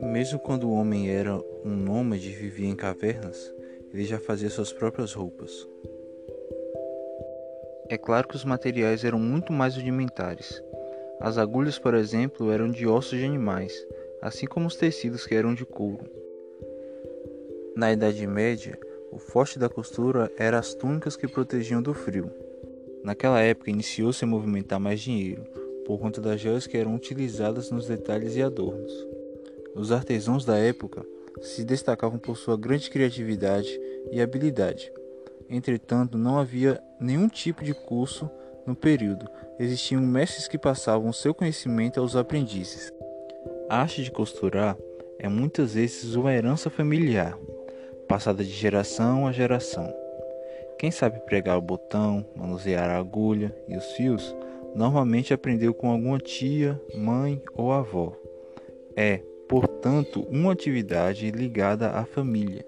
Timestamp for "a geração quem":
49.26-50.90